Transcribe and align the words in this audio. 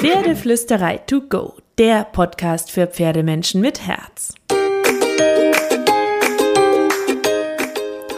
Pferdeflüsterei 0.00 0.98
to 0.98 1.22
go, 1.22 1.54
der 1.76 2.04
Podcast 2.04 2.70
für 2.70 2.86
Pferdemenschen 2.86 3.60
mit 3.60 3.84
Herz. 3.84 4.32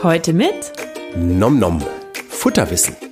Heute 0.03 0.35
mit 0.35 0.73
Nom 1.17 1.59
Nom, 1.59 1.83
Futterwissen. 2.29 3.10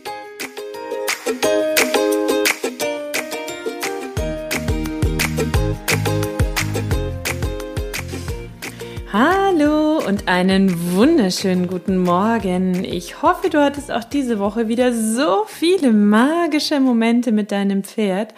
Einen 10.38 10.92
wunderschönen 10.94 11.66
guten 11.66 11.98
Morgen. 11.98 12.84
Ich 12.84 13.22
hoffe, 13.22 13.50
du 13.50 13.60
hattest 13.60 13.90
auch 13.90 14.04
diese 14.04 14.38
Woche 14.38 14.68
wieder 14.68 14.92
so 14.92 15.44
viele 15.48 15.90
magische 15.92 16.78
Momente 16.78 17.32
mit 17.32 17.50
deinem 17.50 17.82
Pferd 17.82 18.34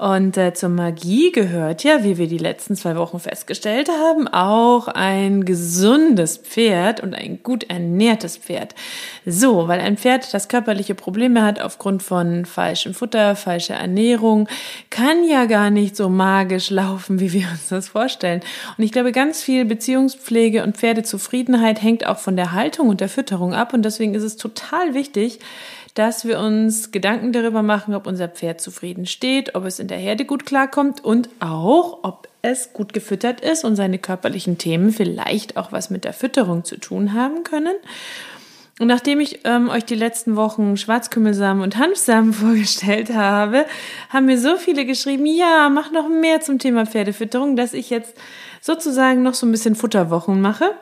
und 0.00 0.38
äh, 0.38 0.54
zur 0.54 0.70
Magie 0.70 1.30
gehört 1.30 1.84
ja, 1.84 2.02
wie 2.02 2.16
wir 2.16 2.26
die 2.26 2.38
letzten 2.38 2.74
zwei 2.74 2.96
Wochen 2.96 3.20
festgestellt 3.20 3.90
haben, 3.90 4.28
auch 4.28 4.88
ein 4.88 5.44
gesundes 5.44 6.38
Pferd 6.38 7.00
und 7.00 7.14
ein 7.14 7.42
gut 7.42 7.64
ernährtes 7.64 8.38
Pferd. 8.38 8.74
So, 9.26 9.68
weil 9.68 9.78
ein 9.78 9.98
Pferd, 9.98 10.32
das 10.32 10.48
körperliche 10.48 10.94
Probleme 10.94 11.42
hat 11.42 11.60
aufgrund 11.60 12.02
von 12.02 12.46
falschem 12.46 12.94
Futter, 12.94 13.36
falscher 13.36 13.74
Ernährung, 13.74 14.48
kann 14.88 15.22
ja 15.22 15.44
gar 15.44 15.68
nicht 15.68 15.96
so 15.96 16.08
magisch 16.08 16.70
laufen, 16.70 17.20
wie 17.20 17.34
wir 17.34 17.48
uns 17.52 17.68
das 17.68 17.88
vorstellen. 17.90 18.40
Und 18.78 18.84
ich 18.84 18.92
glaube, 18.92 19.12
ganz 19.12 19.42
viel 19.42 19.66
Beziehungspflege 19.66 20.62
und 20.62 20.78
Pferdezufriedenheit 20.78 21.82
hängt 21.82 22.06
auch 22.06 22.18
von 22.18 22.36
der 22.36 22.52
Haltung 22.52 22.88
und 22.88 23.02
der 23.02 23.10
Fütterung 23.10 23.52
ab. 23.52 23.74
Und 23.74 23.82
deswegen 23.82 24.14
ist 24.14 24.22
es 24.22 24.38
total 24.38 24.94
wichtig, 24.94 25.40
dass 25.94 26.24
wir 26.24 26.38
uns 26.38 26.92
Gedanken 26.92 27.32
darüber 27.32 27.62
machen, 27.62 27.94
ob 27.94 28.06
unser 28.06 28.28
Pferd 28.28 28.60
zufrieden 28.60 29.06
steht, 29.06 29.54
ob 29.54 29.64
es 29.64 29.78
in 29.78 29.88
der 29.90 29.98
Herde 29.98 30.24
gut 30.24 30.46
klarkommt 30.46 31.04
und 31.04 31.28
auch, 31.40 31.98
ob 32.02 32.28
es 32.42 32.72
gut 32.72 32.92
gefüttert 32.92 33.40
ist 33.40 33.64
und 33.64 33.76
seine 33.76 33.98
körperlichen 33.98 34.56
Themen 34.56 34.92
vielleicht 34.92 35.56
auch 35.56 35.72
was 35.72 35.90
mit 35.90 36.04
der 36.04 36.12
Fütterung 36.12 36.64
zu 36.64 36.78
tun 36.78 37.12
haben 37.12 37.44
können. 37.44 37.74
Und 38.78 38.86
nachdem 38.86 39.20
ich 39.20 39.40
ähm, 39.44 39.68
euch 39.68 39.84
die 39.84 39.94
letzten 39.94 40.36
Wochen 40.36 40.78
Schwarzkümmelsamen 40.78 41.62
und 41.62 41.76
Hanfsamen 41.76 42.32
vorgestellt 42.32 43.14
habe, 43.14 43.66
haben 44.08 44.26
mir 44.26 44.38
so 44.38 44.56
viele 44.56 44.86
geschrieben, 44.86 45.26
ja, 45.26 45.68
mach 45.68 45.90
noch 45.90 46.08
mehr 46.08 46.40
zum 46.40 46.58
Thema 46.58 46.86
Pferdefütterung, 46.86 47.56
dass 47.56 47.74
ich 47.74 47.90
jetzt 47.90 48.14
sozusagen 48.62 49.22
noch 49.22 49.34
so 49.34 49.46
ein 49.46 49.52
bisschen 49.52 49.74
Futterwochen 49.74 50.40
mache 50.40 50.74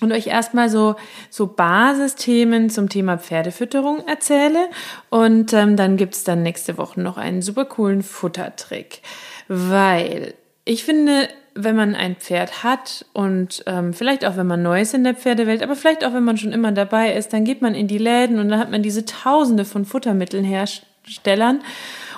und 0.00 0.12
euch 0.12 0.28
erstmal 0.28 0.68
so, 0.68 0.96
so 1.30 1.46
Basisthemen 1.46 2.70
zum 2.70 2.88
Thema 2.88 3.18
Pferdefütterung 3.18 4.06
erzähle. 4.06 4.68
Und 5.10 5.52
ähm, 5.52 5.76
dann 5.76 5.96
gibt's 5.96 6.24
dann 6.24 6.42
nächste 6.42 6.78
Woche 6.78 7.00
noch 7.00 7.16
einen 7.16 7.42
super 7.42 7.64
coolen 7.64 8.02
Futtertrick. 8.02 9.02
Weil 9.48 10.34
ich 10.64 10.84
finde, 10.84 11.28
wenn 11.54 11.74
man 11.74 11.94
ein 11.96 12.14
Pferd 12.14 12.62
hat 12.62 13.04
und 13.12 13.64
ähm, 13.66 13.92
vielleicht 13.92 14.24
auch 14.24 14.36
wenn 14.36 14.46
man 14.46 14.62
neu 14.62 14.80
ist 14.80 14.94
in 14.94 15.02
der 15.02 15.14
Pferdewelt, 15.14 15.62
aber 15.62 15.74
vielleicht 15.74 16.04
auch 16.04 16.14
wenn 16.14 16.24
man 16.24 16.36
schon 16.36 16.52
immer 16.52 16.70
dabei 16.70 17.14
ist, 17.14 17.32
dann 17.32 17.44
geht 17.44 17.62
man 17.62 17.74
in 17.74 17.88
die 17.88 17.98
Läden 17.98 18.38
und 18.38 18.48
dann 18.48 18.60
hat 18.60 18.70
man 18.70 18.82
diese 18.82 19.04
Tausende 19.04 19.64
von 19.64 19.84
Futtermittelherstellern 19.84 21.60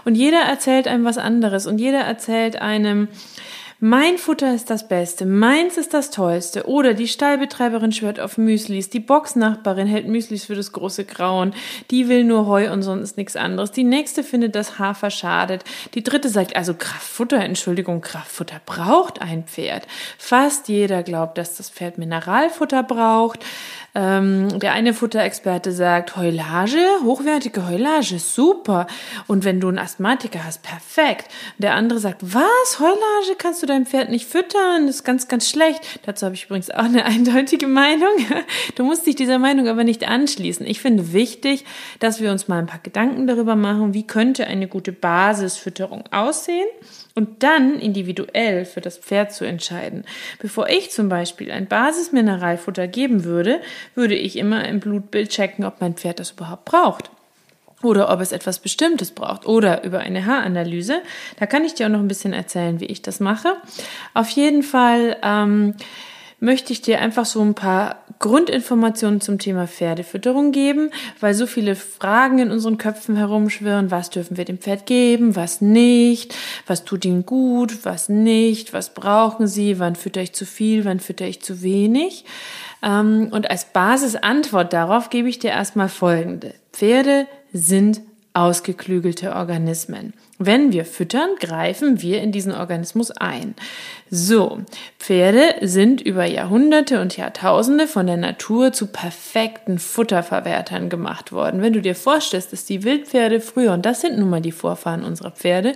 und 0.04 0.14
jeder 0.14 0.40
erzählt 0.40 0.88
einem 0.88 1.04
was 1.04 1.16
anderes 1.16 1.66
und 1.66 1.78
jeder 1.78 2.00
erzählt 2.00 2.60
einem, 2.60 3.08
mein 3.82 4.18
Futter 4.18 4.54
ist 4.54 4.68
das 4.68 4.88
Beste, 4.88 5.24
meins 5.24 5.78
ist 5.78 5.94
das 5.94 6.10
Tollste. 6.10 6.68
Oder 6.68 6.92
die 6.92 7.08
Stallbetreiberin 7.08 7.92
schwört 7.92 8.20
auf 8.20 8.36
Müslis, 8.36 8.90
die 8.90 9.00
Boxnachbarin 9.00 9.86
hält 9.86 10.06
Müslis 10.06 10.44
für 10.44 10.54
das 10.54 10.72
große 10.72 11.06
Grauen, 11.06 11.54
die 11.90 12.06
will 12.10 12.24
nur 12.24 12.46
Heu 12.46 12.70
und 12.70 12.82
sonst 12.82 13.16
nichts 13.16 13.36
anderes. 13.36 13.72
Die 13.72 13.84
nächste 13.84 14.22
findet, 14.22 14.54
dass 14.54 14.78
Hafer 14.78 15.10
schadet. 15.10 15.64
Die 15.94 16.02
dritte 16.02 16.28
sagt, 16.28 16.56
also 16.56 16.74
Kraftfutter, 16.74 17.38
Entschuldigung, 17.38 18.02
Kraftfutter 18.02 18.60
braucht 18.66 19.22
ein 19.22 19.44
Pferd. 19.44 19.86
Fast 20.18 20.68
jeder 20.68 21.02
glaubt, 21.02 21.38
dass 21.38 21.56
das 21.56 21.70
Pferd 21.70 21.96
Mineralfutter 21.96 22.82
braucht. 22.82 23.40
Ähm, 23.94 24.60
der 24.60 24.72
eine 24.72 24.94
Futterexperte 24.94 25.72
sagt, 25.72 26.16
Heulage, 26.16 26.78
hochwertige 27.02 27.66
Heulage, 27.66 28.18
super. 28.18 28.86
Und 29.26 29.44
wenn 29.44 29.60
du 29.60 29.68
einen 29.68 29.78
Asthmatiker 29.78 30.44
hast, 30.44 30.62
perfekt. 30.62 31.30
Der 31.58 31.74
andere 31.74 31.98
sagt, 31.98 32.20
was, 32.22 32.78
Heulage 32.78 33.34
kannst 33.36 33.62
du 33.62 33.66
dein 33.66 33.86
Pferd 33.86 34.10
nicht 34.10 34.26
füttern, 34.26 34.86
das 34.86 34.96
ist 34.96 35.04
ganz, 35.04 35.26
ganz 35.26 35.50
schlecht. 35.50 36.00
Dazu 36.06 36.26
habe 36.26 36.34
ich 36.34 36.44
übrigens 36.44 36.70
auch 36.70 36.84
eine 36.84 37.04
eindeutige 37.10 37.66
Meinung. 37.66 38.10
Du 38.76 38.84
musst 38.84 39.06
dich 39.06 39.16
dieser 39.16 39.38
Meinung 39.38 39.66
aber 39.68 39.84
nicht 39.84 40.06
anschließen. 40.06 40.66
Ich 40.66 40.80
finde 40.80 41.12
wichtig, 41.12 41.64
dass 41.98 42.20
wir 42.20 42.30
uns 42.30 42.46
mal 42.46 42.58
ein 42.58 42.66
paar 42.66 42.80
Gedanken 42.82 43.26
darüber 43.26 43.56
machen, 43.56 43.94
wie 43.94 44.06
könnte 44.06 44.46
eine 44.46 44.68
gute 44.68 44.92
Basisfütterung 44.92 46.04
aussehen 46.12 46.66
und 47.14 47.42
dann 47.42 47.78
individuell 47.78 48.64
für 48.64 48.80
das 48.80 48.98
Pferd 48.98 49.32
zu 49.32 49.44
entscheiden. 49.44 50.04
Bevor 50.38 50.68
ich 50.68 50.90
zum 50.90 51.08
Beispiel 51.08 51.50
ein 51.50 51.66
Basismineralfutter 51.66 52.86
geben 52.86 53.24
würde, 53.24 53.60
würde 53.94 54.14
ich 54.14 54.36
immer 54.36 54.66
im 54.66 54.80
Blutbild 54.80 55.30
checken, 55.30 55.64
ob 55.64 55.80
mein 55.80 55.94
Pferd 55.94 56.20
das 56.20 56.32
überhaupt 56.32 56.64
braucht 56.64 57.10
oder 57.82 58.10
ob 58.10 58.20
es 58.20 58.32
etwas 58.32 58.58
Bestimmtes 58.58 59.10
braucht 59.10 59.46
oder 59.46 59.84
über 59.84 60.00
eine 60.00 60.26
Haaranalyse. 60.26 61.02
Da 61.38 61.46
kann 61.46 61.64
ich 61.64 61.74
dir 61.74 61.86
auch 61.86 61.90
noch 61.90 62.00
ein 62.00 62.08
bisschen 62.08 62.32
erzählen, 62.32 62.80
wie 62.80 62.86
ich 62.86 63.02
das 63.02 63.20
mache. 63.20 63.56
Auf 64.14 64.28
jeden 64.30 64.62
Fall 64.62 65.16
ähm, 65.22 65.74
möchte 66.40 66.72
ich 66.72 66.82
dir 66.82 67.00
einfach 67.00 67.24
so 67.24 67.42
ein 67.42 67.54
paar 67.54 68.04
Grundinformationen 68.20 69.22
zum 69.22 69.38
Thema 69.38 69.66
Pferdefütterung 69.66 70.52
geben, 70.52 70.90
weil 71.20 71.34
so 71.34 71.46
viele 71.46 71.74
Fragen 71.74 72.38
in 72.38 72.50
unseren 72.50 72.76
Köpfen 72.76 73.16
herumschwirren. 73.16 73.90
Was 73.90 74.10
dürfen 74.10 74.36
wir 74.36 74.44
dem 74.44 74.58
Pferd 74.58 74.84
geben, 74.84 75.36
was 75.36 75.62
nicht? 75.62 76.34
Was 76.66 76.84
tut 76.84 77.06
ihm 77.06 77.24
gut, 77.24 77.84
was 77.84 78.10
nicht? 78.10 78.74
Was 78.74 78.92
brauchen 78.92 79.46
sie? 79.46 79.78
Wann 79.78 79.96
fütter 79.96 80.20
ich 80.20 80.34
zu 80.34 80.44
viel, 80.44 80.84
wann 80.84 81.00
fütter 81.00 81.26
ich 81.26 81.40
zu 81.40 81.62
wenig? 81.62 82.26
Ähm, 82.82 83.28
und 83.30 83.50
als 83.50 83.64
Basisantwort 83.64 84.72
darauf 84.74 85.08
gebe 85.08 85.28
ich 85.28 85.38
dir 85.38 85.50
erstmal 85.50 85.88
folgende. 85.88 86.54
Pferde 86.72 87.26
sind 87.54 88.02
ausgeklügelte 88.40 89.34
Organismen. 89.34 90.14
Wenn 90.42 90.72
wir 90.72 90.86
füttern, 90.86 91.28
greifen 91.38 92.00
wir 92.00 92.22
in 92.22 92.32
diesen 92.32 92.54
Organismus 92.54 93.10
ein. 93.10 93.54
So, 94.08 94.60
Pferde 94.98 95.54
sind 95.60 96.00
über 96.00 96.24
Jahrhunderte 96.24 97.02
und 97.02 97.14
Jahrtausende 97.14 97.86
von 97.86 98.06
der 98.06 98.16
Natur 98.16 98.72
zu 98.72 98.86
perfekten 98.86 99.78
Futterverwertern 99.78 100.88
gemacht 100.88 101.30
worden. 101.30 101.60
Wenn 101.60 101.74
du 101.74 101.82
dir 101.82 101.94
vorstellst, 101.94 102.54
dass 102.54 102.64
die 102.64 102.84
Wildpferde 102.84 103.40
früher, 103.40 103.74
und 103.74 103.84
das 103.84 104.00
sind 104.00 104.18
nun 104.18 104.30
mal 104.30 104.40
die 104.40 104.50
Vorfahren 104.50 105.04
unserer 105.04 105.30
Pferde, 105.30 105.74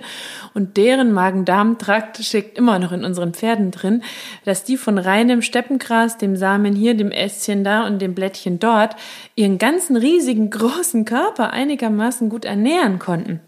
und 0.55 0.77
deren 0.77 1.13
Magen-Darm-Trakt 1.13 2.17
schickt 2.25 2.57
immer 2.57 2.79
noch 2.79 2.91
in 2.91 3.05
unseren 3.05 3.35
Pferden 3.35 3.69
drin, 3.69 4.01
dass 4.45 4.63
die 4.63 4.77
von 4.77 4.97
reinem 4.97 5.43
Steppengras, 5.43 6.17
dem 6.17 6.35
Samen 6.35 6.75
hier, 6.75 6.95
dem 6.95 7.11
Ästchen 7.11 7.63
da 7.63 7.85
und 7.85 8.01
dem 8.01 8.15
Blättchen 8.15 8.59
dort, 8.59 8.95
ihren 9.35 9.59
ganzen 9.59 9.95
riesigen 9.95 10.49
großen 10.49 11.05
Körper 11.05 11.51
einigermaßen 11.51 12.29
gut 12.29 12.47
ernähren 12.55 12.99
konnten. 12.99 13.41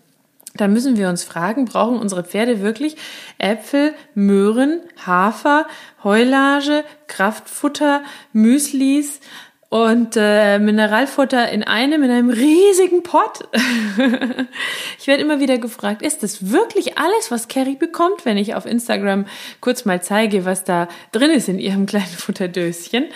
Dann 0.55 0.73
müssen 0.73 0.97
wir 0.97 1.07
uns 1.07 1.23
fragen, 1.23 1.65
brauchen 1.65 1.99
unsere 1.99 2.23
Pferde 2.23 2.61
wirklich 2.61 2.97
Äpfel, 3.37 3.93
Möhren, 4.15 4.81
Hafer, 5.05 5.67
Heulage, 6.03 6.83
Kraftfutter, 7.07 8.03
Müslis 8.33 9.19
und 9.69 10.15
äh, 10.15 10.59
Mineralfutter 10.59 11.49
in 11.49 11.63
einem, 11.63 12.03
in 12.03 12.09
einem 12.09 12.29
riesigen 12.29 13.03
Pott. 13.03 13.49
ich 14.97 15.07
werde 15.07 15.21
immer 15.21 15.41
wieder 15.41 15.57
gefragt, 15.57 16.01
ist 16.01 16.23
das 16.23 16.51
wirklich 16.51 16.97
alles, 16.97 17.31
was 17.31 17.49
Carrie 17.49 17.75
bekommt, 17.75 18.23
wenn 18.23 18.37
ich 18.37 18.55
auf 18.55 18.65
Instagram 18.65 19.25
kurz 19.59 19.83
mal 19.83 20.01
zeige, 20.01 20.45
was 20.45 20.63
da 20.63 20.87
drin 21.11 21.31
ist 21.31 21.49
in 21.49 21.59
ihrem 21.59 21.85
kleinen 21.87 22.05
Futterdöschen? 22.05 23.07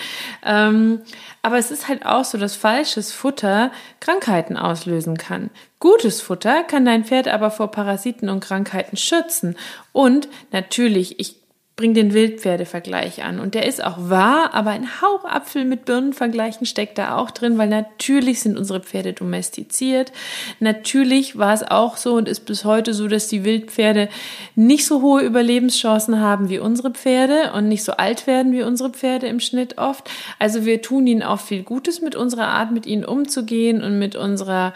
Ähm, 0.44 1.02
aber 1.42 1.58
es 1.58 1.72
ist 1.72 1.88
halt 1.88 2.06
auch 2.06 2.26
so, 2.26 2.38
dass 2.38 2.56
falsches 2.56 3.14
Futter 3.14 3.72
Krankheiten 4.02 4.58
auslösen 4.58 5.18
kann. 5.18 5.50
Gutes 5.80 6.22
Futter 6.22 6.64
kann 6.64 6.86
dein 6.86 7.06
Pferd 7.06 7.30
aber 7.30 7.50
vor 7.50 7.72
Parasiten 7.72 8.30
und 8.30 8.42
Krankheiten 8.42 8.98
schützen. 8.98 9.56
Und 9.94 10.28
natürlich, 10.52 11.20
ich 11.20 11.41
bring 11.82 11.96
den 11.96 12.14
Wildpferdevergleich 12.14 13.24
an. 13.24 13.40
Und 13.40 13.56
der 13.56 13.66
ist 13.66 13.84
auch 13.84 13.98
wahr, 13.98 14.54
aber 14.54 14.70
ein 14.70 15.02
Hauch 15.02 15.26
Apfel 15.26 15.66
mit 15.66 15.86
Birnenvergleichen 15.86 16.68
steckt 16.68 17.00
da 17.00 17.18
auch 17.18 17.32
drin, 17.32 17.58
weil 17.58 17.70
natürlich 17.70 18.42
sind 18.42 18.56
unsere 18.56 18.82
Pferde 18.82 19.14
domestiziert. 19.14 20.12
Natürlich 20.60 21.40
war 21.40 21.56
es 21.56 21.64
auch 21.64 21.98
so 21.98 22.14
und 22.14 22.28
ist 22.28 22.42
bis 22.42 22.66
heute 22.66 22.94
so, 22.94 23.08
dass 23.08 23.30
die 23.30 23.44
Wildpferde 23.44 24.10
nicht 24.54 24.86
so 24.86 25.02
hohe 25.02 25.24
Überlebenschancen 25.24 26.20
haben 26.20 26.50
wie 26.50 26.60
unsere 26.60 26.92
Pferde 26.92 27.52
und 27.56 27.68
nicht 27.68 27.84
so 27.84 27.94
alt 27.94 28.28
werden 28.28 28.54
wie 28.54 28.62
unsere 28.62 28.92
Pferde 28.92 29.26
im 29.26 29.40
Schnitt 29.40 29.80
oft. 29.80 30.08
Also 30.38 30.66
wir 30.66 30.84
tun 30.84 31.08
ihnen 31.08 31.24
auch 31.24 31.40
viel 31.40 31.64
Gutes 31.64 32.00
mit 32.00 32.16
unserer 32.16 32.50
Art, 32.50 32.72
mit 32.72 32.86
ihnen 32.86 33.06
umzugehen 33.06 33.84
und 33.84 33.98
mit 33.98 34.16
unserer 34.16 34.76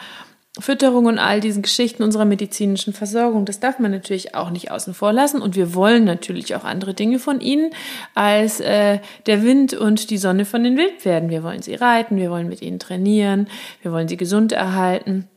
Fütterung 0.60 1.06
und 1.06 1.20
all 1.20 1.42
diesen 1.42 1.62
Geschichten 1.62 2.02
unserer 2.02 2.24
medizinischen 2.24 2.94
Versorgung, 2.94 3.46
das 3.46 3.60
darf 3.60 3.80
man 3.80 3.92
natürlich 3.92 4.36
auch 4.36 4.52
nicht 4.52 4.72
außen 4.72 4.94
vor 4.94 5.12
lassen. 5.12 5.42
Und 5.42 5.56
wir 5.56 5.74
wollen 5.74 6.06
natürlich 6.06 6.56
auch 6.56 6.64
andere 6.64 6.94
Dinge 6.94 7.20
von 7.20 7.42
ihnen 7.42 7.72
als 8.14 8.62
äh, 8.62 9.00
der 9.26 9.44
Wind 9.44 9.74
und 9.74 10.10
die 10.10 10.18
Sonne 10.18 10.46
von 10.46 10.64
den 10.64 10.78
Wildpferden. 10.78 11.30
Wir 11.30 11.44
wollen 11.44 11.62
sie 11.62 11.76
reiten, 11.76 12.16
wir 12.16 12.32
wollen 12.32 12.48
mit 12.48 12.62
ihnen 12.62 12.80
trainieren, 12.80 13.48
wir 13.82 13.92
wollen 13.92 14.08
sie 14.08 14.18
gesund 14.18 14.54
erhalten. 14.54 15.28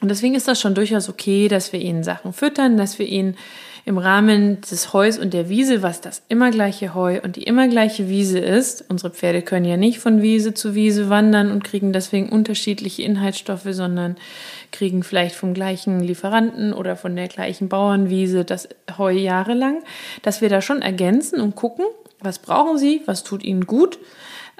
Und 0.00 0.08
deswegen 0.08 0.34
ist 0.34 0.46
das 0.48 0.60
schon 0.60 0.74
durchaus 0.74 1.08
okay, 1.08 1.48
dass 1.48 1.72
wir 1.72 1.80
ihnen 1.80 2.04
Sachen 2.04 2.32
füttern, 2.32 2.76
dass 2.76 2.98
wir 2.98 3.06
ihnen 3.06 3.36
im 3.86 3.98
Rahmen 3.98 4.60
des 4.62 4.92
Heus 4.94 5.18
und 5.18 5.34
der 5.34 5.48
Wiese, 5.50 5.82
was 5.82 6.00
das 6.00 6.22
immer 6.28 6.50
gleiche 6.50 6.94
Heu 6.94 7.20
und 7.22 7.36
die 7.36 7.42
immer 7.42 7.68
gleiche 7.68 8.08
Wiese 8.08 8.38
ist. 8.38 8.84
Unsere 8.88 9.12
Pferde 9.12 9.42
können 9.42 9.66
ja 9.66 9.76
nicht 9.76 9.98
von 9.98 10.22
Wiese 10.22 10.54
zu 10.54 10.74
Wiese 10.74 11.10
wandern 11.10 11.50
und 11.50 11.64
kriegen 11.64 11.92
deswegen 11.92 12.30
unterschiedliche 12.30 13.02
Inhaltsstoffe, 13.02 13.68
sondern 13.70 14.16
kriegen 14.72 15.02
vielleicht 15.02 15.34
vom 15.34 15.52
gleichen 15.52 16.00
Lieferanten 16.00 16.72
oder 16.72 16.96
von 16.96 17.14
der 17.14 17.28
gleichen 17.28 17.68
Bauernwiese 17.68 18.44
das 18.44 18.68
Heu 18.96 19.12
jahrelang, 19.12 19.82
dass 20.22 20.40
wir 20.40 20.48
da 20.48 20.62
schon 20.62 20.80
ergänzen 20.80 21.40
und 21.40 21.54
gucken, 21.54 21.84
was 22.20 22.38
brauchen 22.38 22.78
sie, 22.78 23.02
was 23.04 23.22
tut 23.22 23.44
ihnen 23.44 23.66
gut 23.66 23.98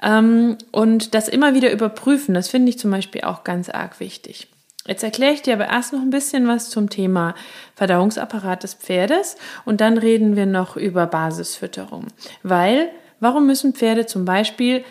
ähm, 0.03 0.57
und 0.71 1.15
das 1.15 1.27
immer 1.27 1.55
wieder 1.55 1.71
überprüfen. 1.71 2.35
Das 2.35 2.47
finde 2.47 2.69
ich 2.69 2.77
zum 2.77 2.91
Beispiel 2.91 3.21
auch 3.21 3.43
ganz 3.43 3.69
arg 3.69 3.99
wichtig. 3.99 4.47
Jetzt 4.87 5.03
erkläre 5.03 5.33
ich 5.33 5.41
dir 5.41 5.55
aber 5.55 5.67
erst 5.67 5.93
noch 5.93 6.01
ein 6.01 6.11
bisschen 6.11 6.47
was 6.47 6.69
zum 6.69 6.89
Thema 6.89 7.33
Verdauungsapparat 7.75 8.63
des 8.63 8.75
Pferdes 8.75 9.35
und 9.65 9.81
dann 9.81 9.97
reden 9.97 10.35
wir 10.35 10.45
noch 10.45 10.77
über 10.77 11.07
Basisfütterung. 11.07 12.07
Weil, 12.43 12.89
warum 13.19 13.47
müssen 13.47 13.73
Pferde 13.73 14.05
zum 14.05 14.25
Beispiel, 14.25 14.83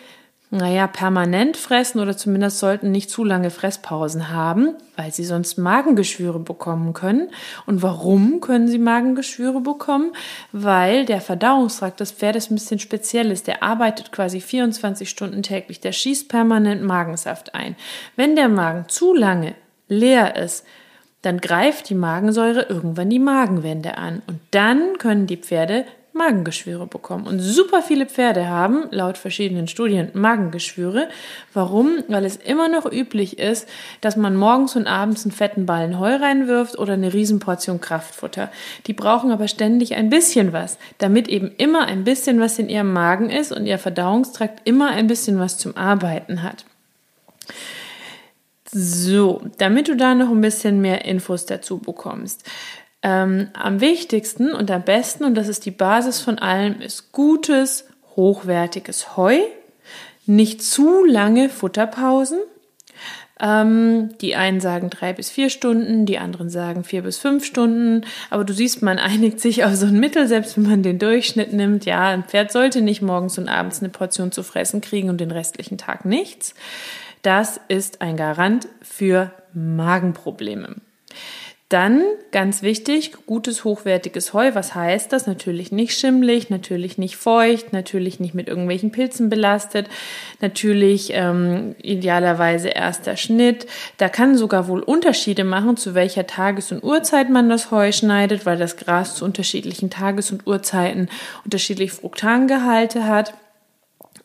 naja, 0.51 0.87
permanent 0.87 1.57
fressen 1.57 1.99
oder 1.99 2.15
zumindest 2.15 2.59
sollten 2.59 2.91
nicht 2.91 3.09
zu 3.09 3.23
lange 3.23 3.49
Fresspausen 3.49 4.29
haben, 4.29 4.75
weil 4.95 5.11
sie 5.11 5.25
sonst 5.25 5.57
Magengeschwüre 5.57 6.39
bekommen 6.39 6.93
können. 6.93 7.29
Und 7.65 7.81
warum 7.81 8.41
können 8.41 8.67
sie 8.67 8.77
Magengeschwüre 8.77 9.59
bekommen? 9.59 10.11
Weil 10.51 11.05
der 11.05 11.19
Verdauungstrakt 11.19 11.99
des 11.99 12.11
Pferdes 12.11 12.51
ein 12.51 12.55
bisschen 12.55 12.79
speziell 12.79 13.31
ist. 13.31 13.47
Der 13.47 13.63
arbeitet 13.63 14.11
quasi 14.11 14.39
24 14.39 15.09
Stunden 15.09 15.41
täglich. 15.41 15.79
Der 15.79 15.91
schießt 15.91 16.29
permanent 16.29 16.83
Magensaft 16.83 17.55
ein. 17.55 17.75
Wenn 18.15 18.35
der 18.35 18.47
Magen 18.47 18.85
zu 18.87 19.13
lange 19.13 19.55
leer 19.87 20.35
ist, 20.35 20.65
dann 21.21 21.39
greift 21.39 21.89
die 21.89 21.95
Magensäure 21.95 22.67
irgendwann 22.69 23.09
die 23.09 23.19
Magenwände 23.19 23.97
an 23.97 24.21
und 24.27 24.39
dann 24.51 24.97
können 24.97 25.25
die 25.25 25.37
Pferde 25.37 25.85
Magengeschwüre 26.15 26.87
bekommen. 26.87 27.27
Und 27.27 27.39
super 27.39 27.81
viele 27.81 28.05
Pferde 28.05 28.47
haben, 28.47 28.85
laut 28.91 29.17
verschiedenen 29.17 29.67
Studien, 29.67 30.11
Magengeschwüre. 30.13 31.09
Warum? 31.53 32.03
Weil 32.07 32.23
es 32.23 32.37
immer 32.37 32.69
noch 32.69 32.89
üblich 32.89 33.37
ist, 33.37 33.67
dass 33.99 34.15
man 34.15 34.37
morgens 34.37 34.77
und 34.77 34.87
abends 34.87 35.25
einen 35.25 35.33
fetten 35.33 35.65
Ballen 35.65 35.99
Heu 35.99 36.15
reinwirft 36.15 36.79
oder 36.79 36.93
eine 36.93 37.13
Riesenportion 37.13 37.81
Kraftfutter. 37.81 38.49
Die 38.87 38.93
brauchen 38.93 39.31
aber 39.31 39.49
ständig 39.49 39.95
ein 39.95 40.09
bisschen 40.09 40.53
was, 40.53 40.77
damit 40.99 41.27
eben 41.27 41.51
immer 41.57 41.85
ein 41.85 42.05
bisschen 42.05 42.39
was 42.39 42.59
in 42.59 42.69
ihrem 42.69 42.93
Magen 42.93 43.29
ist 43.29 43.51
und 43.51 43.65
ihr 43.65 43.77
Verdauungstrakt 43.77 44.61
immer 44.63 44.91
ein 44.91 45.07
bisschen 45.07 45.37
was 45.37 45.57
zum 45.57 45.75
Arbeiten 45.75 46.43
hat. 46.43 46.65
So, 48.71 49.41
damit 49.57 49.87
du 49.87 49.95
da 49.95 50.15
noch 50.15 50.29
ein 50.29 50.41
bisschen 50.41 50.81
mehr 50.81 51.05
Infos 51.05 51.45
dazu 51.45 51.77
bekommst. 51.77 52.43
Ähm, 53.03 53.49
am 53.53 53.81
wichtigsten 53.81 54.53
und 54.53 54.71
am 54.71 54.83
besten, 54.83 55.25
und 55.25 55.35
das 55.35 55.47
ist 55.47 55.65
die 55.65 55.71
Basis 55.71 56.19
von 56.21 56.39
allem, 56.39 56.81
ist 56.81 57.11
gutes, 57.11 57.85
hochwertiges 58.15 59.15
Heu, 59.15 59.39
nicht 60.25 60.63
zu 60.63 61.05
lange 61.05 61.49
Futterpausen. 61.49 62.39
Ähm, 63.39 64.17
die 64.21 64.35
einen 64.35 64.61
sagen 64.61 64.89
drei 64.89 65.11
bis 65.11 65.29
vier 65.29 65.49
Stunden, 65.49 66.05
die 66.05 66.19
anderen 66.19 66.49
sagen 66.49 66.83
vier 66.83 67.01
bis 67.01 67.17
fünf 67.17 67.45
Stunden. 67.45 68.05
Aber 68.29 68.45
du 68.45 68.53
siehst, 68.53 68.81
man 68.81 68.97
einigt 68.97 69.41
sich 69.41 69.65
auf 69.65 69.75
so 69.75 69.87
ein 69.87 69.99
Mittel, 69.99 70.27
selbst 70.27 70.55
wenn 70.55 70.69
man 70.69 70.83
den 70.83 70.99
Durchschnitt 70.99 71.51
nimmt. 71.51 71.85
Ja, 71.85 72.07
ein 72.07 72.23
Pferd 72.23 72.51
sollte 72.51 72.81
nicht 72.81 73.01
morgens 73.01 73.37
und 73.37 73.49
abends 73.49 73.79
eine 73.79 73.89
Portion 73.89 74.31
zu 74.31 74.43
fressen 74.43 74.79
kriegen 74.81 75.09
und 75.09 75.19
den 75.19 75.31
restlichen 75.31 75.77
Tag 75.77 76.05
nichts. 76.05 76.55
Das 77.23 77.59
ist 77.67 78.01
ein 78.01 78.17
Garant 78.17 78.67
für 78.81 79.31
Magenprobleme. 79.53 80.75
Dann, 81.69 82.03
ganz 82.31 82.61
wichtig, 82.61 83.13
gutes, 83.25 83.63
hochwertiges 83.63 84.33
Heu. 84.33 84.53
Was 84.53 84.75
heißt 84.75 85.11
das? 85.11 85.25
Natürlich 85.25 85.71
nicht 85.71 85.97
schimmlig, 85.97 86.51
natürlich 86.51 86.99
nicht 86.99 87.17
feucht, 87.17 87.73
natürlich 87.73 88.19
nicht 88.19 88.35
mit 88.35 88.47
irgendwelchen 88.47 88.91
Pilzen 88.91 89.29
belastet, 89.29 89.89
natürlich 90.41 91.09
ähm, 91.13 91.75
idealerweise 91.81 92.69
erster 92.69 93.17
Schnitt. 93.17 93.65
Da 93.97 94.09
kann 94.09 94.37
sogar 94.37 94.67
wohl 94.67 94.81
Unterschiede 94.81 95.43
machen, 95.43 95.75
zu 95.75 95.95
welcher 95.95 96.27
Tages- 96.27 96.71
und 96.71 96.83
Uhrzeit 96.83 97.31
man 97.31 97.49
das 97.49 97.71
Heu 97.71 97.91
schneidet, 97.91 98.45
weil 98.45 98.59
das 98.59 98.77
Gras 98.77 99.15
zu 99.15 99.25
unterschiedlichen 99.25 99.89
Tages- 99.89 100.31
und 100.31 100.45
Uhrzeiten 100.45 101.09
unterschiedlich 101.45 101.93
Fruktangehalte 101.93 103.07
hat. 103.07 103.33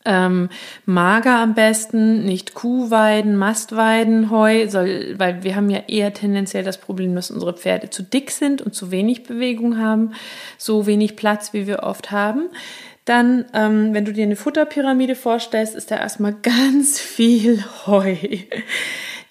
Ähm, 0.07 0.49
mager 0.87 1.37
am 1.37 1.55
besten, 1.55 2.25
nicht 2.25 2.55
Kuhweiden, 2.55 3.37
Mastweiden, 3.37 4.31
Heu, 4.31 4.67
soll, 4.69 5.15
weil 5.19 5.43
wir 5.43 5.57
haben 5.57 5.69
ja 5.69 5.81
eher 5.89 6.15
tendenziell 6.15 6.65
das 6.65 6.79
Problem, 6.79 7.15
dass 7.15 7.31
unsere 7.31 7.53
Pferde 7.53 7.91
zu 7.91 8.03
dick 8.03 8.31
sind 8.31 8.63
und 8.63 8.75
zu 8.75 8.91
wenig 8.91 9.25
Bewegung 9.25 9.79
haben, 9.79 10.13
so 10.57 10.87
wenig 10.87 11.17
Platz, 11.17 11.53
wie 11.53 11.67
wir 11.67 11.83
oft 11.83 12.11
haben. 12.11 12.49
Dann, 13.05 13.45
ähm, 13.53 13.93
wenn 13.93 14.05
du 14.05 14.13
dir 14.13 14.25
eine 14.25 14.37
Futterpyramide 14.37 15.17
vorstellst, 15.17 15.75
ist 15.75 15.91
da 15.91 15.97
erstmal 15.97 16.35
ganz 16.43 16.99
viel 16.99 17.63
Heu. 17.87 18.17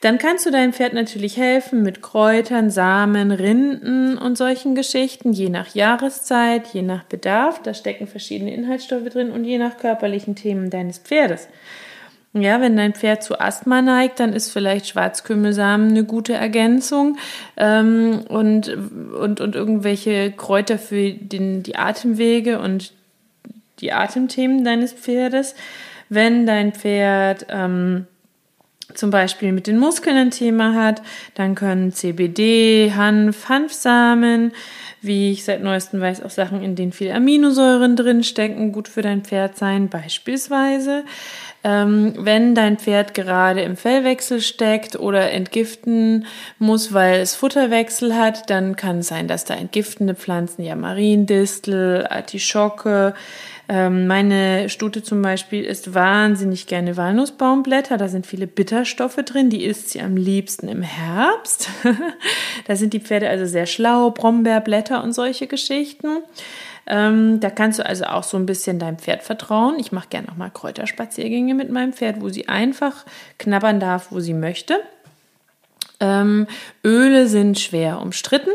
Dann 0.02 0.18
kannst 0.18 0.46
du 0.46 0.52
deinem 0.52 0.72
Pferd 0.72 0.94
natürlich 0.94 1.36
helfen 1.36 1.84
mit 1.84 2.02
Kräutern, 2.02 2.72
Samen, 2.72 3.32
Rinden 3.32 4.18
und 4.18 4.38
solchen 4.38 4.74
Geschichten, 4.74 5.34
je 5.34 5.50
nach 5.50 5.76
Jahreszeit, 5.76 6.68
je 6.68 6.84
nach 6.84 7.04
Bedarf. 7.04 7.62
Da 7.62 7.74
stecken 7.74 8.08
verschiedene 8.08 8.54
Inhaltsstoffe 8.54 9.10
drin 9.10 9.32
und 9.32 9.44
je 9.44 9.58
nach 9.58 9.78
körperlichen 9.78 10.36
Themen 10.36 10.70
deines 10.70 11.00
Pferdes. 11.00 11.50
Ja, 12.32 12.62
wenn 12.62 12.78
dein 12.78 12.94
Pferd 12.94 13.24
zu 13.24 13.42
Asthma 13.42 13.82
neigt, 13.82 14.20
dann 14.20 14.34
ist 14.34 14.52
vielleicht 14.52 14.88
Schwarzkümmelsamen 14.88 15.90
eine 15.90 16.04
gute 16.04 16.34
Ergänzung 16.34 17.18
ähm, 17.58 18.22
und, 18.30 18.70
und, 18.70 19.42
und 19.42 19.56
irgendwelche 19.56 20.32
Kräuter 20.32 20.78
für 20.78 21.12
den, 21.12 21.64
die 21.64 21.76
Atemwege 21.76 22.60
und 22.60 22.94
die 23.80 23.92
Atemthemen 23.92 24.64
deines 24.64 24.94
Pferdes. 24.94 25.56
Wenn 26.08 26.46
dein 26.46 26.72
Pferd 26.72 27.48
ähm, 27.50 28.06
zum 28.94 29.12
Beispiel 29.12 29.52
mit 29.52 29.68
den 29.68 29.78
Muskeln 29.78 30.18
ein 30.18 30.32
Thema 30.32 30.74
hat, 30.74 31.02
dann 31.36 31.56
können 31.56 31.92
CBD, 31.92 32.94
Hanf, 32.96 33.50
Hanfsamen, 33.50 34.52
wie 35.02 35.32
ich 35.32 35.46
seit 35.46 35.64
neuestem 35.64 36.02
weiß, 36.02 36.24
auch 36.24 36.30
Sachen, 36.30 36.62
in 36.62 36.76
denen 36.76 36.92
viel 36.92 37.12
Aminosäuren 37.12 37.96
drinstecken, 37.96 38.72
gut 38.72 38.88
für 38.88 39.02
dein 39.02 39.24
Pferd 39.24 39.58
sein. 39.58 39.88
Beispielsweise, 39.88 41.06
ähm, 41.64 42.14
wenn 42.18 42.56
dein 42.56 42.78
Pferd 42.78 43.14
gerade 43.14 43.62
im 43.62 43.78
Fellwechsel 43.78 44.42
steckt 44.42 44.98
oder 44.98 45.32
entgiften 45.32 46.26
muss, 46.58 46.94
weil 46.94 47.22
es 47.22 47.36
Futterwechsel 47.36 48.16
hat, 48.16 48.50
dann 48.50 48.76
kann 48.76 49.00
es 49.00 49.08
sein, 49.08 49.28
dass 49.28 49.46
da 49.46 49.56
entgiftende 49.56 50.16
Pflanzen, 50.16 50.64
ja 50.64 50.76
Mariendistel, 50.76 52.06
Artischocke, 52.08 53.14
ähm, 53.72 54.08
meine 54.08 54.68
Stute 54.68 55.04
zum 55.04 55.22
Beispiel 55.22 55.64
isst 55.64 55.94
wahnsinnig 55.94 56.66
gerne 56.66 56.98
Walnussbaumblätter. 56.98 57.98
Da 57.98 58.08
sind 58.08 58.26
viele 58.26 58.48
Bitterstoffe 58.48 59.18
drin. 59.18 59.52
Die 59.52 59.64
isst 59.64 59.92
sie 59.92 60.02
am 60.02 60.18
liebsten 60.18 60.68
im 60.68 60.82
Herbst. 60.82 61.70
da 62.68 62.76
sind 62.76 62.94
die 62.94 63.00
Pferde 63.00 63.30
also 63.30 63.46
sehr 63.46 63.68
schlau. 63.68 64.10
Brombeerblätter 64.10 65.04
und 65.04 65.14
solche 65.14 65.46
Geschichten. 65.46 66.08
Ähm, 66.88 67.40
da 67.42 67.52
kannst 67.52 67.78
du 67.78 67.86
also 67.86 68.06
auch 68.06 68.24
so 68.24 68.38
ein 68.38 68.48
bisschen 68.48 68.80
deinem 68.80 68.98
Pferd 68.98 69.22
vertrauen. 69.22 69.78
Ich 69.78 69.92
mache 69.92 70.08
gerne 70.10 70.30
auch 70.30 70.36
mal 70.36 70.50
Kräuterspaziergänge 70.50 71.54
mit 71.54 71.70
meinem 71.70 71.94
Pferd, 71.94 72.22
wo 72.22 72.30
sie 72.30 72.50
einfach 72.50 73.06
knabbern 73.38 73.80
darf, 73.80 74.12
wo 74.12 74.20
sie 74.20 74.34
möchte. 74.34 74.80
Ähm, 76.00 76.48
Öle 76.84 77.28
sind 77.28 77.60
schwer 77.60 78.02
umstritten 78.02 78.50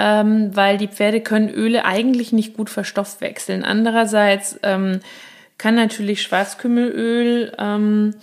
ähm, 0.00 0.56
weil 0.56 0.78
die 0.78 0.88
Pferde 0.88 1.20
können 1.20 1.50
Öle 1.50 1.84
eigentlich 1.84 2.32
nicht 2.32 2.56
gut 2.56 2.70
verstoffwechseln. 2.70 3.64
Andererseits 3.64 4.58
ähm, 4.62 5.00
kann 5.58 5.74
natürlich 5.74 6.22
Schwarzkümmelöl 6.22 7.52
ähm, 7.58 8.14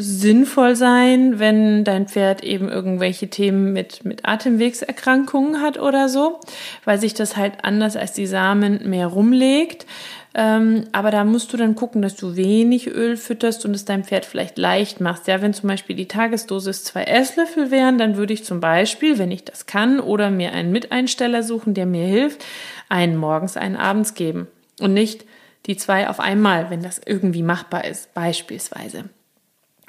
sinnvoll 0.00 0.76
sein, 0.76 1.40
wenn 1.40 1.82
dein 1.82 2.06
Pferd 2.06 2.44
eben 2.44 2.68
irgendwelche 2.68 3.28
Themen 3.28 3.72
mit, 3.72 4.04
mit 4.04 4.24
Atemwegserkrankungen 4.24 5.60
hat 5.60 5.76
oder 5.76 6.08
so, 6.08 6.38
weil 6.84 7.00
sich 7.00 7.14
das 7.14 7.36
halt 7.36 7.64
anders 7.64 7.96
als 7.96 8.12
die 8.12 8.28
Samen 8.28 8.88
mehr 8.88 9.08
rumlegt. 9.08 9.86
Ähm, 10.34 10.84
aber 10.92 11.10
da 11.10 11.24
musst 11.24 11.52
du 11.52 11.56
dann 11.56 11.74
gucken, 11.74 12.00
dass 12.00 12.14
du 12.14 12.36
wenig 12.36 12.86
Öl 12.86 13.16
fütterst 13.16 13.64
und 13.64 13.74
es 13.74 13.86
deinem 13.86 14.04
Pferd 14.04 14.24
vielleicht 14.24 14.56
leicht 14.56 15.00
machst. 15.00 15.26
Ja, 15.26 15.42
wenn 15.42 15.52
zum 15.52 15.68
Beispiel 15.68 15.96
die 15.96 16.06
Tagesdosis 16.06 16.84
zwei 16.84 17.02
Esslöffel 17.02 17.72
wären, 17.72 17.98
dann 17.98 18.16
würde 18.16 18.34
ich 18.34 18.44
zum 18.44 18.60
Beispiel, 18.60 19.18
wenn 19.18 19.32
ich 19.32 19.44
das 19.44 19.66
kann, 19.66 19.98
oder 19.98 20.30
mir 20.30 20.52
einen 20.52 20.70
Miteinsteller 20.70 21.42
suchen, 21.42 21.74
der 21.74 21.86
mir 21.86 22.06
hilft, 22.06 22.44
einen 22.88 23.16
morgens, 23.16 23.56
einen 23.56 23.74
abends 23.74 24.14
geben. 24.14 24.46
Und 24.78 24.94
nicht 24.94 25.24
die 25.66 25.76
zwei 25.76 26.08
auf 26.08 26.20
einmal, 26.20 26.70
wenn 26.70 26.84
das 26.84 27.00
irgendwie 27.04 27.42
machbar 27.42 27.84
ist, 27.84 28.14
beispielsweise. 28.14 29.06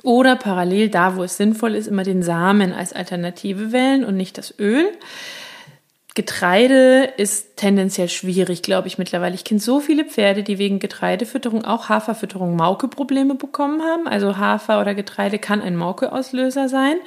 Oder 0.03 0.35
parallel 0.35 0.89
da, 0.89 1.15
wo 1.15 1.23
es 1.23 1.37
sinnvoll 1.37 1.75
ist, 1.75 1.87
immer 1.87 2.03
den 2.03 2.23
Samen 2.23 2.73
als 2.73 2.93
Alternative 2.93 3.71
wählen 3.71 4.05
und 4.05 4.15
nicht 4.15 4.37
das 4.37 4.53
Öl. 4.59 4.87
Getreide 6.19 7.13
ist 7.15 7.55
tendenziell 7.55 8.09
schwierig, 8.09 8.61
glaube 8.61 8.89
ich, 8.89 8.97
mittlerweile. 8.97 9.35
Ich 9.35 9.45
kenne 9.45 9.61
so 9.61 9.79
viele 9.79 10.03
Pferde, 10.03 10.43
die 10.43 10.57
wegen 10.57 10.79
Getreidefütterung, 10.79 11.63
auch 11.63 11.87
Haferfütterung, 11.87 12.57
Mauke-Probleme 12.57 13.35
bekommen 13.35 13.81
haben. 13.81 14.05
Also 14.05 14.35
Hafer 14.35 14.81
oder 14.81 14.95
Getreide 14.95 15.39
kann 15.39 15.61
ein 15.61 15.77
Mauke-Auslöser 15.77 16.67
sein, 16.67 16.97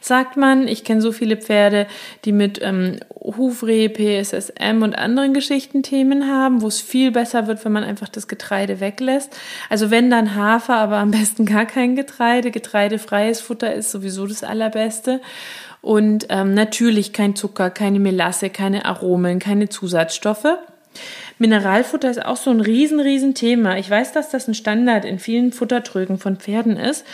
sagt 0.00 0.38
man. 0.38 0.68
Ich 0.68 0.84
kenne 0.84 1.02
so 1.02 1.12
viele 1.12 1.36
Pferde, 1.36 1.86
die 2.24 2.32
mit 2.32 2.62
ähm, 2.62 2.96
Hufreh, 3.10 3.90
PSSM 3.90 4.80
und 4.80 4.94
anderen 4.94 5.34
Geschichten 5.34 5.82
Themen 5.82 6.26
haben, 6.26 6.62
wo 6.62 6.68
es 6.68 6.80
viel 6.80 7.10
besser 7.10 7.48
wird, 7.48 7.62
wenn 7.66 7.72
man 7.72 7.84
einfach 7.84 8.08
das 8.08 8.26
Getreide 8.26 8.80
weglässt. 8.80 9.36
Also 9.68 9.90
wenn 9.90 10.08
dann 10.08 10.34
Hafer, 10.34 10.76
aber 10.76 10.96
am 10.96 11.10
besten 11.10 11.44
gar 11.44 11.66
kein 11.66 11.94
Getreide. 11.94 12.50
Getreidefreies 12.50 13.42
Futter 13.42 13.74
ist 13.74 13.90
sowieso 13.90 14.26
das 14.26 14.42
Allerbeste. 14.42 15.20
Und 15.82 16.26
ähm, 16.30 16.54
natürlich 16.54 17.12
kein 17.12 17.36
Zucker, 17.36 17.68
keine 17.68 17.98
Melasse, 17.98 18.48
keine 18.48 18.86
Aromen, 18.86 19.40
keine 19.40 19.68
Zusatzstoffe. 19.68 20.46
Mineralfutter 21.38 22.08
ist 22.08 22.24
auch 22.24 22.36
so 22.36 22.50
ein 22.50 22.60
riesen, 22.60 23.00
riesen 23.00 23.34
Thema. 23.34 23.76
Ich 23.78 23.90
weiß, 23.90 24.12
dass 24.12 24.30
das 24.30 24.46
ein 24.46 24.54
Standard 24.54 25.04
in 25.04 25.18
vielen 25.18 25.52
Futtertrögen 25.52 26.18
von 26.18 26.36
Pferden 26.36 26.76
ist. 26.76 27.04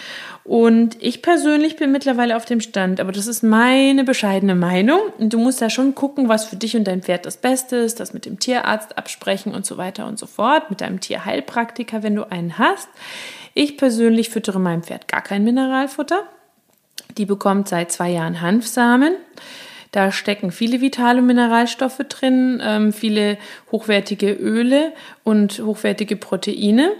Und 0.44 0.96
ich 1.02 1.22
persönlich 1.22 1.76
bin 1.76 1.92
mittlerweile 1.92 2.36
auf 2.36 2.44
dem 2.44 2.60
Stand, 2.60 3.00
aber 3.00 3.12
das 3.12 3.26
ist 3.26 3.42
meine 3.42 4.04
bescheidene 4.04 4.54
Meinung. 4.54 5.00
Und 5.18 5.32
du 5.32 5.38
musst 5.38 5.62
da 5.62 5.70
schon 5.70 5.94
gucken, 5.94 6.28
was 6.28 6.44
für 6.44 6.56
dich 6.56 6.76
und 6.76 6.84
dein 6.84 7.02
Pferd 7.02 7.26
das 7.26 7.36
Beste 7.38 7.76
ist, 7.76 8.00
das 8.00 8.12
mit 8.12 8.26
dem 8.26 8.38
Tierarzt 8.38 8.98
absprechen 8.98 9.54
und 9.54 9.64
so 9.64 9.76
weiter 9.76 10.06
und 10.06 10.18
so 10.18 10.26
fort, 10.26 10.70
mit 10.70 10.80
deinem 10.80 11.00
Tierheilpraktiker, 11.00 12.02
wenn 12.02 12.14
du 12.14 12.30
einen 12.30 12.58
hast. 12.58 12.88
Ich 13.54 13.76
persönlich 13.76 14.30
füttere 14.30 14.58
meinem 14.58 14.82
Pferd 14.82 15.08
gar 15.08 15.22
kein 15.22 15.44
Mineralfutter. 15.44 16.22
Die 17.16 17.26
bekommt 17.26 17.68
seit 17.68 17.90
zwei 17.90 18.10
Jahren 18.10 18.40
Hanfsamen. 18.40 19.14
Da 19.92 20.12
stecken 20.12 20.52
viele 20.52 20.80
vitale 20.80 21.22
Mineralstoffe 21.22 22.02
drin, 22.08 22.60
ähm, 22.62 22.92
viele 22.92 23.38
hochwertige 23.72 24.32
Öle 24.32 24.92
und 25.24 25.60
hochwertige 25.60 26.16
Proteine. 26.16 26.92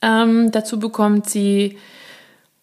Ähm, 0.00 0.50
dazu 0.50 0.78
bekommt 0.78 1.28
sie 1.28 1.78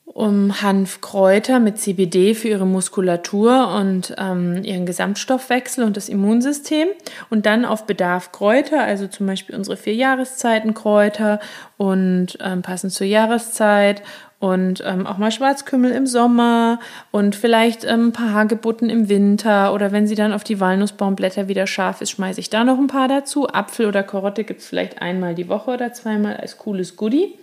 um 0.05 0.62
Hanfkräuter 0.62 1.60
mit 1.60 1.77
CBD 1.77 2.34
für 2.34 2.48
ihre 2.48 2.65
Muskulatur 2.65 3.74
und 3.75 4.15
ähm, 4.17 4.63
ihren 4.63 4.86
Gesamtstoffwechsel 4.88 5.84
und 5.84 5.96
das 5.96 6.10
Immunsystem 6.10 6.88
und 7.29 7.46
dann 7.46 7.63
auf 7.63 7.86
Bedarf 7.86 8.31
Kräuter, 8.31 8.81
also 8.81 9.08
zum 9.08 9.27
Beispiel 9.27 9.55
unsere 9.55 9.77
vier 9.77 9.93
Jahreszeitenkräuter 9.93 11.39
und 11.77 12.38
ähm, 12.41 12.63
passend 12.63 12.91
zur 12.91 13.05
Jahreszeit 13.08 14.01
und 14.39 14.81
ähm, 14.86 15.05
auch 15.05 15.17
mal 15.17 15.31
Schwarzkümmel 15.31 15.91
im 15.91 16.08
Sommer 16.08 16.79
und 17.12 17.36
vielleicht 17.36 17.84
ähm, 17.84 18.08
ein 18.08 18.12
paar 18.13 18.34
Hagebutten 18.34 18.89
im 18.89 19.10
Winter 19.10 19.74
oder 19.74 19.91
wenn 19.91 20.08
sie 20.08 20.15
dann 20.15 20.31
auf 20.31 20.46
die 20.46 20.60
Walnussbaumblätter 20.60 21.48
wieder 21.50 21.67
scharf 21.67 22.01
ist, 22.01 22.12
schmeiße 22.12 22.39
ich 22.39 22.50
da 22.50 22.63
noch 22.63 22.77
ein 22.77 22.88
paar 22.88 23.10
dazu. 23.10 23.50
Apfel 23.50 23.88
oder 23.88 24.01
Karotte 24.01 24.46
gibt 24.46 24.62
es 24.62 24.67
vielleicht 24.67 25.01
einmal 25.01 25.36
die 25.36 25.50
Woche 25.50 25.72
oder 25.72 25.91
zweimal 25.91 26.38
als 26.38 26.58
cooles 26.58 26.96
Goodie. 26.96 27.34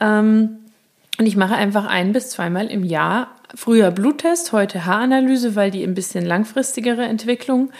Ähm, 0.00 0.58
und 1.18 1.26
ich 1.26 1.36
mache 1.36 1.54
einfach 1.54 1.86
ein 1.86 2.12
bis 2.12 2.30
zweimal 2.30 2.66
im 2.66 2.82
Jahr 2.82 3.28
früher 3.54 3.90
Bluttest, 3.90 4.52
heute 4.52 4.86
Haaranalyse, 4.86 5.54
weil 5.54 5.70
die 5.70 5.84
ein 5.84 5.94
bisschen 5.94 6.24
langfristigere 6.24 7.02
Entwicklung 7.02 7.70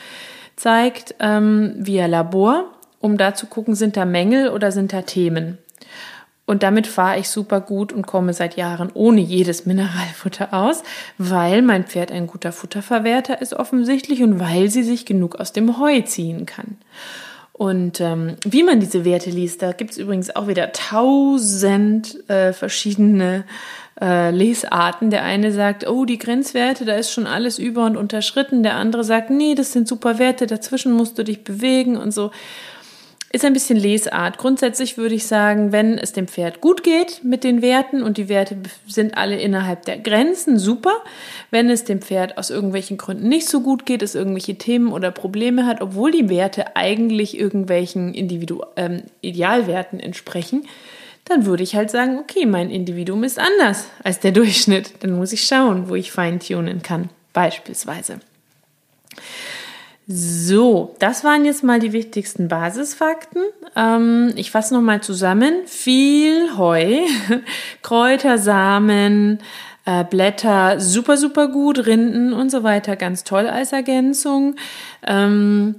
zeigt, 0.55 1.15
ähm, 1.19 1.75
via 1.79 2.07
Labor, 2.07 2.67
um 3.01 3.17
da 3.17 3.35
zu 3.35 3.47
gucken, 3.47 3.75
sind 3.75 3.97
da 3.97 4.05
Mängel 4.05 4.51
oder 4.51 4.71
sind 4.71 4.93
da 4.93 5.03
Themen. 5.03 5.59
Und 6.53 6.63
damit 6.63 6.87
fahre 6.87 7.19
ich 7.19 7.31
super 7.31 7.63
gut 7.63 7.95
und 7.95 8.07
komme 8.07 8.35
seit 8.35 8.59
Jahren 8.59 8.91
ohne 8.93 9.23
jedes 9.23 9.65
Mineralfutter 9.65 10.53
aus, 10.53 10.83
weil 11.17 11.63
mein 11.63 11.85
Pferd 11.85 12.13
ein 12.13 12.27
guter 12.27 12.53
Futterverwerter 12.53 13.41
ist 13.41 13.55
offensichtlich 13.55 14.23
und 14.23 14.39
weil 14.39 14.69
sie 14.69 14.83
sich 14.83 15.07
genug 15.07 15.37
aus 15.37 15.55
dem 15.55 15.79
Heu 15.79 16.03
ziehen 16.03 16.45
kann. 16.45 16.77
Und 17.55 18.03
ähm, 18.03 18.37
wie 18.45 18.65
man 18.65 18.81
diese 18.81 19.07
Werte 19.07 19.31
liest, 19.31 19.63
da 19.63 19.73
gibt 19.73 19.93
es 19.93 19.97
übrigens 19.97 20.37
auch 20.37 20.47
wieder 20.47 20.73
tausend 20.73 22.29
äh, 22.29 22.53
verschiedene 22.53 23.45
äh, 23.99 24.31
Lesarten. 24.31 25.09
Der 25.09 25.23
eine 25.23 25.53
sagt, 25.53 25.89
oh, 25.89 26.05
die 26.05 26.19
Grenzwerte, 26.19 26.85
da 26.85 26.97
ist 26.97 27.13
schon 27.13 27.27
alles 27.27 27.59
über 27.59 27.87
und 27.87 27.97
unterschritten. 27.97 28.63
Der 28.63 28.75
andere 28.75 29.05
sagt, 29.05 29.31
nee, 29.31 29.55
das 29.55 29.73
sind 29.73 29.89
super 29.89 30.19
Werte, 30.19 30.47
dazwischen 30.47 30.93
musst 30.93 31.17
du 31.17 31.25
dich 31.25 31.45
bewegen 31.45 31.97
und 31.97 32.11
so. 32.11 32.31
Ist 33.35 33.47
ein 33.47 33.55
bisschen 33.55 33.79
Lesart. 33.79 34.37
Grundsätzlich 34.37 34.99
würde 34.99 35.15
ich 35.15 35.27
sagen, 35.27 35.73
wenn 35.73 35.97
es 35.97 36.13
dem 36.13 36.29
Pferd 36.29 36.61
gut 36.61 36.83
geht 36.83 37.25
mit 37.25 37.45
den 37.45 37.63
Werten 37.63 38.03
und 38.03 38.19
die 38.19 38.29
Werte 38.29 38.59
sind 38.87 39.17
alle 39.17 39.41
innerhalb 39.41 39.87
der 39.87 39.97
Grenzen, 39.97 40.59
super. 40.59 40.93
Wenn 41.51 41.71
es 41.71 41.85
dem 41.85 42.03
Pferd 42.03 42.37
aus 42.37 42.51
irgendwelchen 42.51 42.99
Gründen 42.99 43.31
nicht 43.31 43.49
so 43.49 43.63
gut 43.63 43.87
geht, 43.87 44.03
es 44.03 44.15
irgendwelche 44.15 44.57
Themen 44.57 44.93
oder 44.93 45.11
Probleme 45.11 45.65
hat, 45.65 45.81
obwohl 45.81 46.11
die 46.11 46.29
Werte 46.29 46.77
eigentlich 46.77 47.39
irgendwelchen 47.39 48.13
Individu 48.13 48.65
ähm, 48.77 49.05
Idealwerten 49.23 49.99
entsprechen, 49.99 50.69
dann 51.25 51.47
würde 51.47 51.63
ich 51.63 51.75
halt 51.75 51.91
sagen, 51.91 52.19
okay, 52.19 52.45
mein 52.45 52.71
Individuum 52.71 53.25
ist 53.25 53.39
anders 53.39 53.87
als 54.05 54.21
der 54.21 54.33
Durchschnitt. 54.33 54.93
Dann 55.01 55.13
muss 55.13 55.33
ich 55.33 55.45
schauen, 55.45 55.89
wo 55.89 55.95
ich 55.95 56.13
feintunen 56.13 56.83
kann, 56.83 57.09
beispielsweise. 57.33 58.21
So, 60.15 60.95
das 60.99 61.25
waren 61.25 61.47
jetzt 61.47 61.65
mal 61.65 61.81
die 61.81 61.95
wichtigsten 61.95 62.47
Basisfakten. 62.49 63.45
Ähm, 63.75 64.35
ich 64.37 64.51
fasse 64.51 64.75
nochmal 64.75 65.03
zusammen. 65.03 65.63
Viel 65.65 66.59
Heu, 66.59 66.99
Kräuter, 67.83 68.37
Samen, 68.37 69.39
äh, 69.87 70.05
Blätter, 70.05 70.79
super, 70.81 71.17
super 71.17 71.49
gut, 71.49 71.87
Rinden 71.87 72.35
und 72.35 72.51
so 72.51 72.63
weiter, 72.63 72.95
ganz 72.97 73.25
toll 73.25 73.47
als 73.47 73.73
Ergänzung. 73.73 74.57
Ähm, 75.07 75.77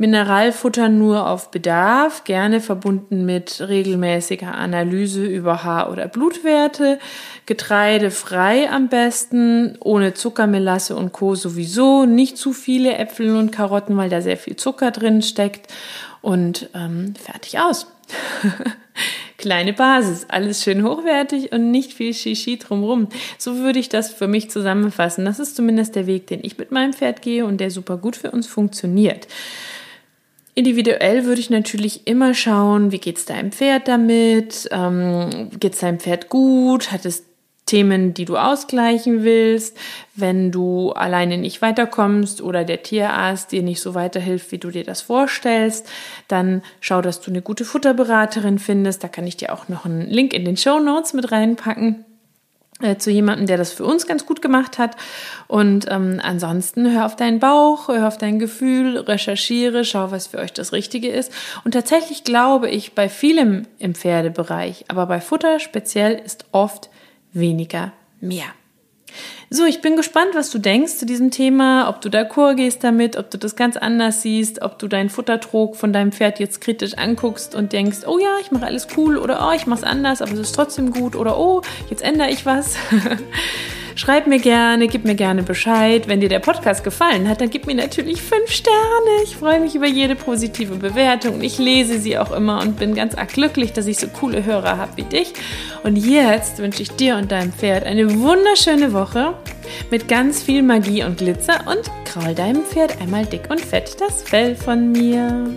Mineralfutter 0.00 0.88
nur 0.88 1.28
auf 1.28 1.50
Bedarf, 1.50 2.22
gerne 2.22 2.60
verbunden 2.60 3.26
mit 3.26 3.60
regelmäßiger 3.60 4.54
Analyse 4.54 5.26
über 5.26 5.64
Haar- 5.64 5.90
oder 5.90 6.06
Blutwerte. 6.06 7.00
Getreide 7.46 8.12
frei 8.12 8.70
am 8.70 8.88
besten, 8.88 9.76
ohne 9.80 10.14
Zuckermelasse 10.14 10.94
und 10.94 11.12
Co. 11.12 11.34
sowieso. 11.34 12.06
Nicht 12.06 12.38
zu 12.38 12.52
viele 12.52 12.96
Äpfel 12.96 13.34
und 13.34 13.50
Karotten, 13.50 13.96
weil 13.96 14.08
da 14.08 14.20
sehr 14.20 14.36
viel 14.36 14.54
Zucker 14.54 14.92
drin 14.92 15.20
steckt. 15.20 15.66
Und 16.22 16.70
ähm, 16.74 17.14
fertig 17.16 17.58
aus. 17.58 17.88
Kleine 19.36 19.72
Basis, 19.72 20.26
alles 20.28 20.62
schön 20.62 20.84
hochwertig 20.84 21.50
und 21.50 21.72
nicht 21.72 21.92
viel 21.92 22.14
Shishi 22.14 22.58
drumrum. 22.58 23.08
So 23.36 23.56
würde 23.56 23.80
ich 23.80 23.88
das 23.88 24.12
für 24.12 24.28
mich 24.28 24.48
zusammenfassen. 24.48 25.24
Das 25.24 25.40
ist 25.40 25.56
zumindest 25.56 25.96
der 25.96 26.06
Weg, 26.06 26.28
den 26.28 26.40
ich 26.42 26.56
mit 26.56 26.70
meinem 26.70 26.92
Pferd 26.92 27.20
gehe 27.20 27.44
und 27.44 27.58
der 27.58 27.72
super 27.72 27.96
gut 27.96 28.14
für 28.14 28.30
uns 28.30 28.46
funktioniert. 28.46 29.26
Individuell 30.58 31.24
würde 31.24 31.40
ich 31.40 31.50
natürlich 31.50 32.08
immer 32.08 32.34
schauen, 32.34 32.90
wie 32.90 32.98
geht 32.98 33.16
es 33.16 33.26
deinem 33.26 33.52
Pferd 33.52 33.86
damit? 33.86 34.68
Ähm, 34.72 35.50
es 35.62 35.78
deinem 35.78 36.00
Pferd 36.00 36.28
gut? 36.30 36.90
Hat 36.90 37.04
es 37.04 37.22
Themen, 37.64 38.12
die 38.12 38.24
du 38.24 38.36
ausgleichen 38.36 39.22
willst? 39.22 39.76
Wenn 40.16 40.50
du 40.50 40.90
alleine 40.90 41.38
nicht 41.38 41.62
weiterkommst 41.62 42.42
oder 42.42 42.64
der 42.64 42.82
Tierarzt 42.82 43.52
dir 43.52 43.62
nicht 43.62 43.80
so 43.80 43.94
weiterhilft, 43.94 44.50
wie 44.50 44.58
du 44.58 44.72
dir 44.72 44.82
das 44.82 45.00
vorstellst, 45.00 45.86
dann 46.26 46.62
schau, 46.80 47.02
dass 47.02 47.20
du 47.20 47.30
eine 47.30 47.40
gute 47.40 47.64
Futterberaterin 47.64 48.58
findest. 48.58 49.04
Da 49.04 49.06
kann 49.06 49.28
ich 49.28 49.36
dir 49.36 49.52
auch 49.52 49.68
noch 49.68 49.84
einen 49.84 50.10
Link 50.10 50.34
in 50.34 50.44
den 50.44 50.56
Show 50.56 50.80
Notes 50.80 51.12
mit 51.12 51.30
reinpacken. 51.30 52.04
Äh, 52.80 52.96
zu 52.96 53.10
jemandem, 53.10 53.46
der 53.46 53.56
das 53.56 53.72
für 53.72 53.84
uns 53.84 54.06
ganz 54.06 54.24
gut 54.24 54.40
gemacht 54.40 54.78
hat. 54.78 54.96
Und 55.48 55.86
ähm, 55.90 56.20
ansonsten 56.22 56.92
hör 56.92 57.06
auf 57.06 57.16
deinen 57.16 57.40
Bauch, 57.40 57.88
hör 57.88 58.06
auf 58.06 58.18
dein 58.18 58.38
Gefühl, 58.38 58.98
recherchiere, 58.98 59.84
schau, 59.84 60.12
was 60.12 60.28
für 60.28 60.38
euch 60.38 60.52
das 60.52 60.72
Richtige 60.72 61.08
ist. 61.08 61.32
Und 61.64 61.72
tatsächlich 61.72 62.22
glaube 62.22 62.70
ich, 62.70 62.94
bei 62.94 63.08
vielem 63.08 63.66
im 63.80 63.96
Pferdebereich, 63.96 64.84
aber 64.86 65.06
bei 65.06 65.20
Futter 65.20 65.58
speziell 65.58 66.22
ist 66.24 66.44
oft 66.52 66.88
weniger 67.32 67.92
mehr. 68.20 68.46
So, 69.50 69.64
ich 69.64 69.80
bin 69.80 69.96
gespannt, 69.96 70.34
was 70.34 70.50
du 70.50 70.58
denkst 70.58 70.96
zu 70.96 71.06
diesem 71.06 71.30
Thema, 71.30 71.88
ob 71.88 72.00
du 72.00 72.10
d'accord 72.10 72.56
gehst 72.56 72.84
damit, 72.84 73.16
ob 73.16 73.30
du 73.30 73.38
das 73.38 73.56
ganz 73.56 73.76
anders 73.76 74.22
siehst, 74.22 74.60
ob 74.60 74.78
du 74.78 74.88
deinen 74.88 75.08
Futtertrog 75.08 75.76
von 75.76 75.92
deinem 75.92 76.12
Pferd 76.12 76.38
jetzt 76.38 76.60
kritisch 76.60 76.98
anguckst 76.98 77.54
und 77.54 77.72
denkst, 77.72 77.98
oh 78.06 78.18
ja, 78.18 78.36
ich 78.40 78.50
mache 78.50 78.66
alles 78.66 78.88
cool 78.96 79.16
oder 79.16 79.48
oh, 79.48 79.54
ich 79.54 79.66
mache 79.66 79.80
es 79.80 79.84
anders, 79.84 80.20
aber 80.20 80.32
es 80.32 80.40
ist 80.40 80.54
trotzdem 80.54 80.90
gut 80.90 81.16
oder 81.16 81.38
oh, 81.38 81.62
jetzt 81.88 82.02
ändere 82.02 82.30
ich 82.30 82.44
was. 82.44 82.76
Schreib 83.98 84.28
mir 84.28 84.38
gerne, 84.38 84.86
gib 84.86 85.04
mir 85.04 85.16
gerne 85.16 85.42
Bescheid. 85.42 86.06
Wenn 86.06 86.20
dir 86.20 86.28
der 86.28 86.38
Podcast 86.38 86.84
gefallen 86.84 87.28
hat, 87.28 87.40
dann 87.40 87.50
gib 87.50 87.66
mir 87.66 87.74
natürlich 87.74 88.22
fünf 88.22 88.48
Sterne. 88.48 89.24
Ich 89.24 89.34
freue 89.34 89.58
mich 89.58 89.74
über 89.74 89.88
jede 89.88 90.14
positive 90.14 90.76
Bewertung. 90.76 91.42
Ich 91.42 91.58
lese 91.58 91.98
sie 91.98 92.16
auch 92.16 92.30
immer 92.30 92.60
und 92.60 92.78
bin 92.78 92.94
ganz 92.94 93.16
arg 93.16 93.32
glücklich, 93.32 93.72
dass 93.72 93.88
ich 93.88 93.98
so 93.98 94.06
coole 94.06 94.44
Hörer 94.44 94.76
habe 94.76 94.92
wie 94.94 95.02
dich. 95.02 95.32
Und 95.82 95.96
jetzt 95.96 96.60
wünsche 96.60 96.80
ich 96.80 96.92
dir 96.92 97.16
und 97.16 97.32
deinem 97.32 97.52
Pferd 97.52 97.84
eine 97.86 98.20
wunderschöne 98.20 98.92
Woche 98.92 99.34
mit 99.90 100.06
ganz 100.06 100.44
viel 100.44 100.62
Magie 100.62 101.02
und 101.02 101.18
Glitzer 101.18 101.64
und 101.66 101.90
kraul 102.04 102.36
deinem 102.36 102.62
Pferd 102.62 103.00
einmal 103.00 103.26
dick 103.26 103.50
und 103.50 103.60
fett 103.60 103.96
das 104.00 104.22
Fell 104.22 104.54
von 104.54 104.92
mir. 104.92 105.50